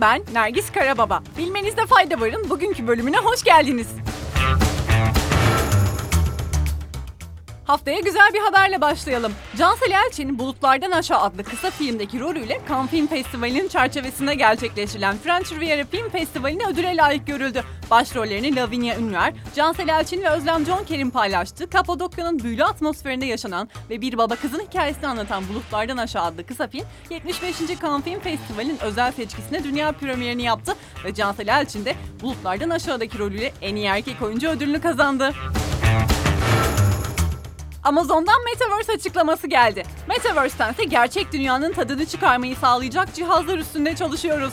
Ben 0.00 0.22
Nergis 0.32 0.72
Karababa. 0.72 1.22
Bilmenizde 1.38 1.86
fayda 1.86 2.20
varın 2.20 2.50
bugünkü 2.50 2.86
bölümüne 2.86 3.16
hoş 3.16 3.42
geldiniz. 3.42 3.88
Haftaya 7.68 8.00
güzel 8.00 8.30
bir 8.34 8.38
haberle 8.38 8.80
başlayalım. 8.80 9.32
Cansel 9.56 9.90
Elçin 9.90 10.38
Bulutlardan 10.38 10.90
Aşağı 10.90 11.20
adlı 11.20 11.44
kısa 11.44 11.70
filmdeki 11.70 12.20
rolüyle 12.20 12.60
Cannes 12.68 12.90
Film 12.90 13.06
Festivali'nin 13.06 13.68
çerçevesinde 13.68 14.34
gerçekleştirilen 14.34 15.18
French 15.18 15.52
Riviera 15.52 15.84
Film 15.84 16.08
Festivali'ne 16.08 16.66
ödüle 16.66 16.96
layık 16.96 17.26
görüldü. 17.26 17.64
Başrollerini 17.90 18.56
Lavinia 18.56 18.96
Ünver, 18.96 19.34
Cansel 19.56 19.88
Elçin 19.88 20.22
ve 20.22 20.30
Özlem 20.30 20.66
John 20.66 20.84
Kerim 20.84 21.10
paylaştı. 21.10 21.70
Kapadokya'nın 21.70 22.38
büyülü 22.38 22.64
atmosferinde 22.64 23.26
yaşanan 23.26 23.68
ve 23.90 24.00
bir 24.00 24.18
baba 24.18 24.36
kızın 24.36 24.60
hikayesini 24.60 25.06
anlatan 25.06 25.48
Bulutlardan 25.48 25.96
Aşağı 25.96 26.22
adlı 26.22 26.46
kısa 26.46 26.66
film 26.68 26.84
75. 27.10 27.56
Cannes 27.82 28.04
Film 28.04 28.20
Festivali'nin 28.20 28.78
özel 28.82 29.12
seçkisine 29.12 29.64
dünya 29.64 29.92
premierini 29.92 30.42
yaptı 30.42 30.74
ve 31.04 31.14
Cansel 31.14 31.48
Elçin 31.48 31.84
de 31.84 31.94
Bulutlardan 32.22 32.70
Aşağı'daki 32.70 33.18
rolüyle 33.18 33.52
en 33.62 33.76
iyi 33.76 33.86
erkek 33.86 34.22
oyuncu 34.22 34.48
ödülünü 34.48 34.80
kazandı. 34.80 35.34
Amazon'dan 37.84 38.44
Metaverse 38.44 38.92
açıklaması 38.92 39.46
geldi. 39.46 39.82
Metaverse'ten 40.08 40.72
ise 40.72 40.84
gerçek 40.84 41.32
dünyanın 41.32 41.72
tadını 41.72 42.06
çıkarmayı 42.06 42.56
sağlayacak 42.56 43.14
cihazlar 43.14 43.58
üstünde 43.58 43.96
çalışıyoruz. 43.96 44.52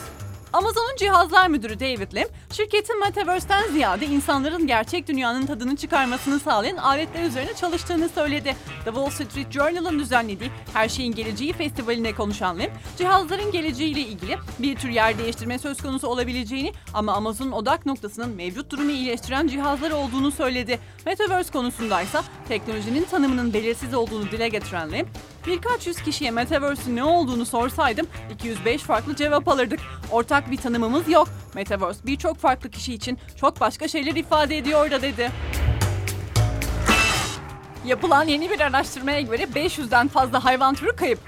Amazon'un 0.52 0.96
cihazlar 0.96 1.48
müdürü 1.48 1.80
David 1.80 2.14
Lim, 2.14 2.28
şirketin 2.52 3.00
Metaverse'ten 3.00 3.68
ziyade 3.72 4.06
insanların 4.06 4.66
gerçek 4.66 5.08
dünyanın 5.08 5.46
tadını 5.46 5.76
çıkarmasını 5.76 6.40
sağlayan 6.40 6.76
aletler 6.76 7.24
üzerine 7.24 7.54
çalıştığını 7.54 8.08
söyledi. 8.08 8.56
The 8.84 8.90
Wall 8.90 9.10
Street 9.10 9.52
Journal'ın 9.52 9.98
düzenlediği 9.98 10.50
Her 10.72 10.88
Şeyin 10.88 11.14
Geleceği 11.14 11.52
Festivali'ne 11.52 12.14
konuşan 12.14 12.58
Lim, 12.58 12.70
cihazların 12.98 13.52
geleceğiyle 13.52 14.00
ilgili 14.00 14.36
bir 14.58 14.76
tür 14.76 14.88
yer 14.88 15.18
değiştirme 15.18 15.58
söz 15.58 15.82
konusu 15.82 16.08
olabileceğini 16.08 16.72
ama 16.94 17.12
Amazon'un 17.12 17.52
odak 17.52 17.86
noktasının 17.86 18.36
mevcut 18.36 18.70
durumu 18.70 18.90
iyileştiren 18.90 19.46
cihazlar 19.46 19.90
olduğunu 19.90 20.30
söyledi. 20.30 20.78
Metaverse 21.06 21.52
konusundaysa 21.52 22.24
teknolojinin 22.48 23.04
tanımının 23.04 23.54
belirsiz 23.54 23.94
olduğunu 23.94 24.30
dile 24.30 24.48
getiren 24.48 24.92
Lim, 24.92 25.08
Birkaç 25.46 25.86
yüz 25.86 26.02
kişiye 26.02 26.30
Metaverse'ün 26.30 26.96
ne 26.96 27.04
olduğunu 27.04 27.46
sorsaydım 27.46 28.06
205 28.34 28.82
farklı 28.82 29.16
cevap 29.16 29.48
alırdık. 29.48 29.80
Ortak 30.10 30.50
bir 30.50 30.56
tanımımız 30.56 31.08
yok. 31.08 31.28
Metaverse 31.54 32.06
birçok 32.06 32.38
farklı 32.38 32.70
kişi 32.70 32.94
için 32.94 33.18
çok 33.40 33.60
başka 33.60 33.88
şeyler 33.88 34.14
ifade 34.14 34.58
ediyor 34.58 34.90
da 34.90 35.02
dedi. 35.02 35.30
Yapılan 37.86 38.24
yeni 38.24 38.50
bir 38.50 38.60
araştırmaya 38.60 39.20
göre 39.20 39.42
500'den 39.42 40.08
fazla 40.08 40.44
hayvan 40.44 40.74
türü 40.74 40.96
kayıp. 40.96 41.18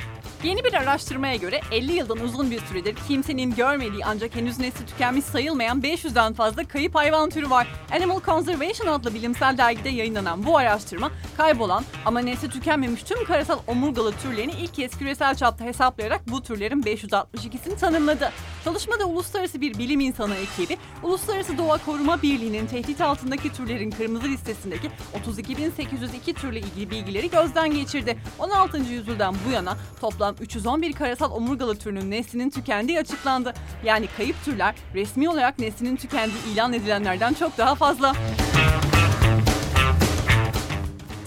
Yeni 0.44 0.64
bir 0.64 0.74
araştırmaya 0.74 1.36
göre 1.36 1.60
50 1.72 1.92
yıldan 1.92 2.18
uzun 2.18 2.50
bir 2.50 2.60
süredir 2.60 2.96
kimsenin 3.08 3.54
görmediği 3.54 4.04
ancak 4.04 4.36
henüz 4.36 4.58
nesli 4.58 4.86
tükenmiş 4.86 5.24
sayılmayan 5.24 5.80
500'den 5.80 6.32
fazla 6.32 6.64
kayıp 6.64 6.94
hayvan 6.94 7.30
türü 7.30 7.50
var. 7.50 7.66
Animal 7.92 8.20
Conservation 8.20 8.86
adlı 8.86 9.14
bilimsel 9.14 9.58
dergide 9.58 9.88
yayınlanan 9.88 10.46
bu 10.46 10.58
araştırma 10.58 11.10
kaybolan 11.36 11.84
ama 12.04 12.20
nesli 12.20 12.50
tükenmemiş 12.50 13.02
tüm 13.02 13.24
karasal 13.24 13.58
omurgalı 13.66 14.12
türlerini 14.12 14.52
ilk 14.52 14.74
kez 14.74 14.98
küresel 14.98 15.34
çapta 15.34 15.64
hesaplayarak 15.64 16.20
bu 16.28 16.42
türlerin 16.42 16.82
562'sini 16.82 17.76
tanımladı. 17.80 18.32
Çalışmada 18.64 19.04
uluslararası 19.04 19.60
bir 19.60 19.78
bilim 19.78 20.00
insanı 20.00 20.34
ekibi, 20.34 20.76
Uluslararası 21.02 21.58
Doğa 21.58 21.78
Koruma 21.78 22.22
Birliği'nin 22.22 22.66
tehdit 22.66 23.00
altındaki 23.00 23.52
türlerin 23.52 23.90
kırmızı 23.90 24.26
listesindeki 24.26 24.90
32.802 25.26 26.34
türle 26.34 26.60
ilgili 26.60 26.90
bilgileri 26.90 27.30
gözden 27.30 27.74
geçirdi. 27.74 28.18
16. 28.38 28.78
yüzyıldan 28.78 29.36
bu 29.48 29.50
yana 29.50 29.76
toplam 30.00 30.27
311 30.40 30.92
karasal 30.92 31.30
omurgalı 31.32 31.76
türünün 31.76 32.10
neslinin 32.10 32.50
tükendiği 32.50 32.98
açıklandı. 32.98 33.54
Yani 33.84 34.06
kayıp 34.16 34.44
türler 34.44 34.74
resmi 34.94 35.28
olarak 35.28 35.58
neslinin 35.58 35.96
tükendiği 35.96 36.52
ilan 36.52 36.72
edilenlerden 36.72 37.34
çok 37.34 37.58
daha 37.58 37.74
fazla. 37.74 38.14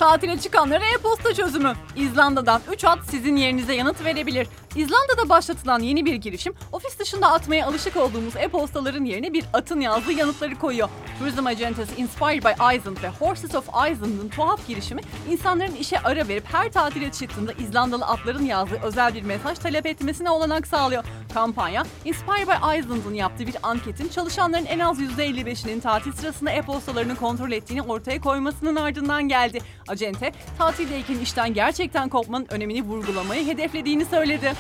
Tatile 0.02 0.40
çıkanlara 0.40 0.86
e-posta 0.86 1.34
çözümü. 1.34 1.74
İzlanda'dan 1.96 2.62
3 2.74 2.86
at 2.86 3.00
sizin 3.10 3.36
yerinize 3.36 3.76
yanıt 3.76 4.06
verebilir. 4.06 4.48
İzlanda'da 4.76 5.30
başlatılan 5.30 5.80
yeni 5.80 6.06
bir 6.06 6.16
girişim, 6.16 6.54
ofis 6.72 7.00
dışında 7.00 7.32
atmaya 7.32 7.68
alışık 7.68 7.98
olduğumuz 7.98 8.36
e-postaların 8.36 9.06
yerine 9.06 9.34
bir 9.34 9.46
atın 9.54 9.80
yazdığı 9.80 10.12
yanıtları 10.12 10.60
koyuyor. 10.60 10.90
Turizm 11.20 11.46
acentesi 11.46 12.02
Inspired 12.02 12.44
by 12.44 12.76
Iceland 12.76 12.98
ve 13.04 13.10
Horses 13.20 13.56
of 13.56 13.68
Iceland'ın 13.68 14.30
tuhaf 14.30 14.68
girişimi, 14.68 15.02
insanların 15.30 15.76
işe 15.76 16.00
ara 16.00 16.28
verip 16.28 16.46
her 16.54 16.72
tatile 16.72 17.12
çıktığında 17.12 17.52
İzlandalı 17.54 18.06
atların 18.06 18.46
yazdığı 18.46 18.80
özel 18.84 19.14
bir 19.14 19.24
mesaj 19.24 19.58
talep 19.58 19.86
etmesine 19.86 20.30
olanak 20.30 20.68
sağlıyor. 20.68 21.04
Kampanya, 21.34 21.84
Inspired 22.06 22.48
by 22.48 22.80
Iceland'ın 22.80 23.14
yaptığı 23.14 23.48
bir 23.48 23.56
anketin 23.64 24.10
çalışanların 24.10 24.66
en 24.66 24.80
az 24.80 25.00
%55'inin 25.00 25.80
tatil 25.80 26.12
sırasında 26.12 26.52
e-postalarını 26.52 27.16
kontrol 27.16 27.52
ettiğini 27.52 27.82
ortaya 27.82 28.22
koymasının 28.22 28.76
ardından 28.76 29.28
geldi. 29.28 29.60
Acente, 29.88 30.32
tatildeyken 30.58 31.20
işten 31.20 31.54
gerçekten 31.54 32.10
kopmanın 32.10 32.48
önemini 32.50 32.82
vurgulamayı 32.82 33.48
hedeflediğini 33.48 34.06
söyledi. 34.06 34.54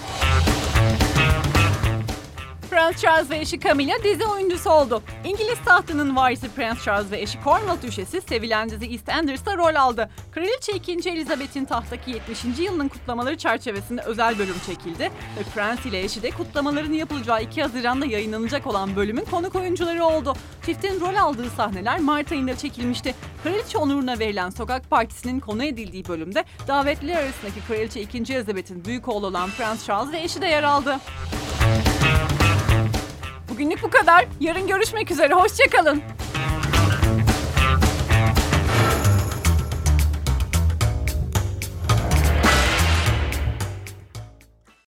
Prens 2.71 3.01
Charles 3.01 3.29
ve 3.29 3.37
eşi 3.37 3.59
Camilla 3.59 4.03
dizi 4.03 4.25
oyuncusu 4.25 4.69
oldu. 4.69 5.03
İngiliz 5.23 5.59
tahtının 5.65 6.15
varisi 6.15 6.49
Prens 6.55 6.83
Charles 6.83 7.11
ve 7.11 7.21
eşi 7.21 7.39
Cornwall 7.43 7.81
düşesi 7.81 8.21
sevilen 8.21 8.69
dizi 8.69 8.85
EastEnders'ta 8.85 9.57
rol 9.57 9.75
aldı. 9.75 10.09
Kraliçe 10.31 10.73
2. 10.73 11.09
Elizabeth'in 11.09 11.65
tahttaki 11.65 12.11
70. 12.11 12.43
yılının 12.59 12.87
kutlamaları 12.87 13.37
çerçevesinde 13.37 14.01
özel 14.01 14.39
bölüm 14.39 14.55
çekildi 14.65 15.03
ve 15.39 15.43
Prens 15.55 15.85
ile 15.85 16.03
eşi 16.03 16.23
de 16.23 16.31
kutlamaların 16.31 16.93
yapılacağı 16.93 17.43
2 17.43 17.61
Haziran'da 17.61 18.05
yayınlanacak 18.05 18.67
olan 18.67 18.95
bölümün 18.95 19.25
konuk 19.25 19.55
oyuncuları 19.55 20.05
oldu. 20.05 20.33
Çiftin 20.65 20.99
rol 20.99 21.15
aldığı 21.15 21.49
sahneler 21.49 21.99
Mart 21.99 22.31
ayında 22.31 22.57
çekilmişti. 22.57 23.15
Kraliçe 23.43 23.77
onuruna 23.77 24.19
verilen 24.19 24.49
sokak 24.49 24.89
partisinin 24.89 25.39
konu 25.39 25.63
edildiği 25.63 26.07
bölümde 26.07 26.45
davetliler 26.67 27.23
arasındaki 27.23 27.67
Kraliçe 27.67 28.01
2. 28.01 28.33
Elizabeth'in 28.33 28.85
büyük 28.85 29.07
oğlu 29.07 29.27
olan 29.27 29.49
Prens 29.49 29.85
Charles 29.85 30.13
ve 30.13 30.19
eşi 30.19 30.41
de 30.41 30.47
yer 30.47 30.63
aldı. 30.63 30.99
Bu 33.81 33.89
kadar. 33.89 34.25
Yarın 34.39 34.67
görüşmek 34.67 35.11
üzere. 35.11 35.33
Hoşçakalın. 35.33 36.01